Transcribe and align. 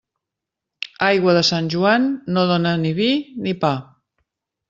Aigua 1.07 1.35
de 1.39 1.43
Sant 1.49 1.67
Joan, 1.73 2.09
no 2.37 2.47
dóna 2.53 2.73
ni 2.85 2.95
vi 3.03 3.09
ni 3.45 3.57
pa. 3.67 3.73